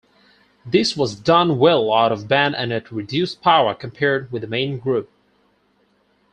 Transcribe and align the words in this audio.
This 0.65 0.97
was 0.97 1.13
done 1.13 1.59
well 1.59 1.93
out-of-band 1.93 2.55
and 2.55 2.73
at 2.73 2.91
reduced 2.91 3.43
power 3.43 3.75
compared 3.75 4.31
with 4.31 4.41
the 4.41 4.47
main 4.47 4.79
group. 4.79 5.11